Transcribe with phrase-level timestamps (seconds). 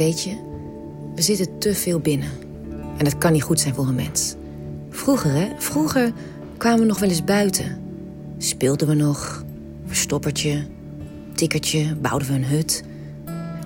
[0.00, 0.36] Weet je,
[1.14, 2.30] we zitten te veel binnen.
[2.96, 4.34] En dat kan niet goed zijn voor een mens.
[4.90, 5.48] Vroeger, hè?
[5.58, 6.12] Vroeger
[6.56, 7.80] kwamen we nog wel eens buiten.
[8.38, 9.44] Speelden we nog,
[9.86, 10.66] verstoppertje,
[11.34, 12.82] tikkertje, bouwden we een hut.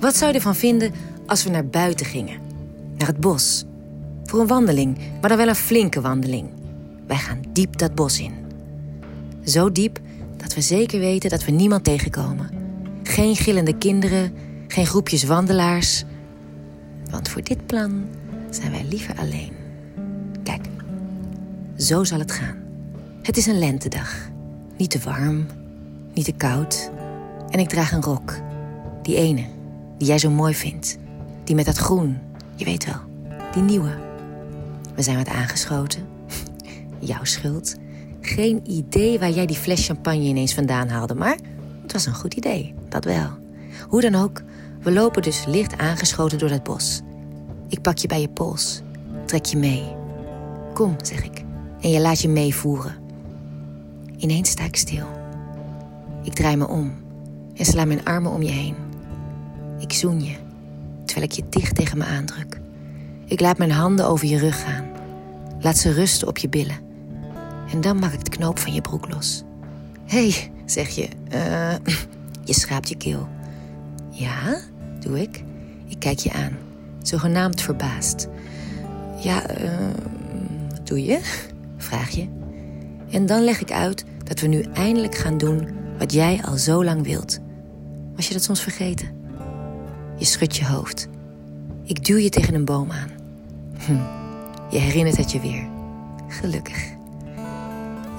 [0.00, 0.92] Wat zou je ervan vinden
[1.26, 2.40] als we naar buiten gingen?
[2.96, 3.64] Naar het bos.
[4.24, 6.48] Voor een wandeling, maar dan wel een flinke wandeling.
[7.06, 8.34] Wij gaan diep dat bos in.
[9.44, 9.98] Zo diep
[10.36, 12.50] dat we zeker weten dat we niemand tegenkomen.
[13.02, 14.32] Geen gillende kinderen,
[14.68, 16.04] geen groepjes wandelaars.
[17.12, 18.04] Want voor dit plan
[18.50, 19.52] zijn wij liever alleen.
[20.42, 20.66] Kijk,
[21.76, 22.56] zo zal het gaan.
[23.22, 24.30] Het is een lentedag.
[24.76, 25.46] Niet te warm,
[26.14, 26.90] niet te koud.
[27.50, 28.34] En ik draag een rok.
[29.02, 29.44] Die ene,
[29.98, 30.98] die jij zo mooi vindt.
[31.44, 32.18] Die met dat groen,
[32.54, 33.00] je weet wel,
[33.52, 33.98] die nieuwe.
[34.94, 36.06] We zijn wat aangeschoten.
[36.98, 37.74] Jouw schuld.
[38.20, 41.36] Geen idee waar jij die fles champagne ineens vandaan haalde, maar
[41.82, 43.28] het was een goed idee, dat wel.
[43.88, 44.42] Hoe dan ook,
[44.82, 47.00] we lopen dus licht aangeschoten door het bos.
[47.68, 48.82] Ik pak je bij je pols,
[49.26, 49.94] trek je mee.
[50.74, 51.44] Kom, zeg ik,
[51.80, 52.94] en je laat je meevoeren.
[54.16, 55.06] Ineens sta ik stil.
[56.22, 56.92] Ik draai me om
[57.56, 58.74] en sla mijn armen om je heen.
[59.78, 60.36] Ik zoen je,
[61.04, 62.60] terwijl ik je dicht tegen me aandruk.
[63.26, 64.90] Ik laat mijn handen over je rug gaan.
[65.60, 66.78] Laat ze rusten op je billen.
[67.72, 69.42] En dan maak ik de knoop van je broek los.
[70.06, 71.08] Hé, hey, zeg je.
[71.34, 71.74] Uh,
[72.44, 73.28] je schraapt je keel.
[74.10, 74.60] Ja,
[75.02, 75.44] doe ik.
[75.86, 76.58] Ik kijk je aan,
[77.02, 78.28] zogenaamd verbaasd.
[79.18, 79.42] Ja,
[80.70, 81.20] wat doe je?
[81.76, 82.26] Vraag je.
[83.10, 86.84] En dan leg ik uit dat we nu eindelijk gaan doen wat jij al zo
[86.84, 87.38] lang wilt.
[88.16, 89.08] Was je dat soms vergeten?
[90.16, 91.08] Je schudt je hoofd.
[91.84, 93.10] Ik duw je tegen een boom aan.
[93.78, 93.92] Hm,
[94.70, 95.66] je herinnert het je weer.
[96.28, 96.90] Gelukkig.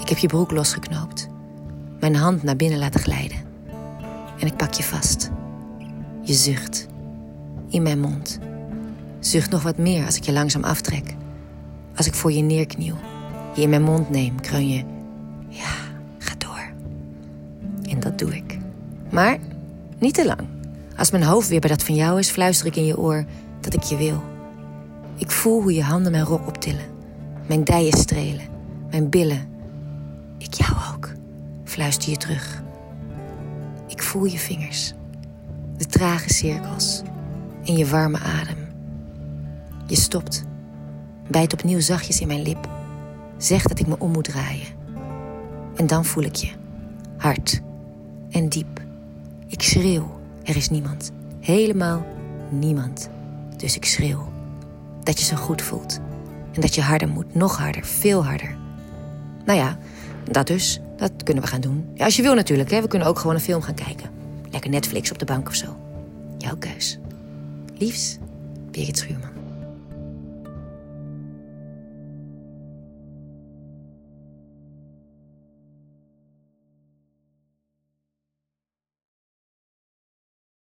[0.01, 1.27] Ik heb je broek losgeknoopt.
[1.99, 3.37] Mijn hand naar binnen laten glijden.
[4.39, 5.31] En ik pak je vast.
[6.25, 6.87] Je zucht.
[7.69, 8.39] In mijn mond.
[9.19, 11.15] Zucht nog wat meer als ik je langzaam aftrek.
[11.95, 12.95] Als ik voor je neerkniel.
[13.55, 14.83] Je in mijn mond neem, kreun je.
[15.47, 15.73] Ja,
[16.17, 16.71] ga door.
[17.89, 18.57] En dat doe ik.
[19.11, 19.37] Maar
[19.97, 20.47] niet te lang.
[20.97, 23.25] Als mijn hoofd weer bij dat van jou is, fluister ik in je oor
[23.59, 24.23] dat ik je wil.
[25.15, 26.85] Ik voel hoe je handen mijn rok optillen.
[27.47, 28.47] Mijn dijen strelen.
[28.89, 29.47] Mijn billen.
[30.37, 31.13] Ik jou ook,
[31.63, 32.63] fluister je terug.
[33.87, 34.93] Ik voel je vingers.
[35.83, 37.01] De trage cirkels.
[37.65, 38.57] En je warme adem.
[39.87, 40.43] Je stopt.
[41.27, 42.69] Bijt opnieuw zachtjes in mijn lip.
[43.37, 44.67] Zeg dat ik me om moet draaien.
[45.75, 46.51] En dan voel ik je.
[47.17, 47.61] Hard.
[48.29, 48.81] En diep.
[49.47, 50.19] Ik schreeuw.
[50.43, 51.11] Er is niemand.
[51.39, 52.05] Helemaal
[52.49, 53.09] niemand.
[53.57, 54.31] Dus ik schreeuw.
[55.03, 55.99] Dat je zo goed voelt.
[56.51, 57.35] En dat je harder moet.
[57.35, 57.85] Nog harder.
[57.85, 58.55] Veel harder.
[59.45, 59.77] Nou ja,
[60.31, 60.81] dat dus.
[60.97, 61.89] Dat kunnen we gaan doen.
[61.93, 62.71] Ja, als je wil natuurlijk.
[62.71, 62.81] Hè.
[62.81, 64.12] We kunnen ook gewoon een film gaan kijken.
[64.69, 65.77] Netflix op de bank of zo.
[66.37, 66.99] Jouw keus.
[67.77, 68.17] Liefs,
[68.71, 69.42] Birgit Schuurman.